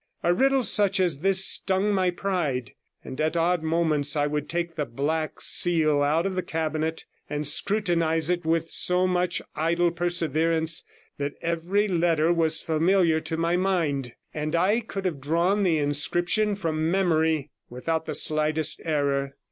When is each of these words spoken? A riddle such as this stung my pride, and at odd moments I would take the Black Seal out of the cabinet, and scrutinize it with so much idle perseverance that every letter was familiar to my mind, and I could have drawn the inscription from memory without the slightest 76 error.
A 0.23 0.33
riddle 0.33 0.63
such 0.63 0.99
as 0.99 1.19
this 1.19 1.45
stung 1.45 1.93
my 1.93 2.09
pride, 2.09 2.71
and 3.03 3.21
at 3.21 3.37
odd 3.37 3.61
moments 3.61 4.15
I 4.15 4.25
would 4.25 4.49
take 4.49 4.73
the 4.73 4.87
Black 4.87 5.39
Seal 5.41 6.01
out 6.01 6.25
of 6.25 6.33
the 6.33 6.41
cabinet, 6.41 7.05
and 7.29 7.45
scrutinize 7.45 8.27
it 8.31 8.43
with 8.43 8.71
so 8.71 9.05
much 9.05 9.43
idle 9.55 9.91
perseverance 9.91 10.83
that 11.19 11.35
every 11.43 11.87
letter 11.87 12.33
was 12.33 12.63
familiar 12.63 13.19
to 13.19 13.37
my 13.37 13.55
mind, 13.57 14.15
and 14.33 14.55
I 14.55 14.79
could 14.79 15.05
have 15.05 15.21
drawn 15.21 15.61
the 15.61 15.77
inscription 15.77 16.55
from 16.55 16.89
memory 16.89 17.51
without 17.69 18.07
the 18.07 18.15
slightest 18.15 18.77
76 18.77 18.89
error. 18.89 19.35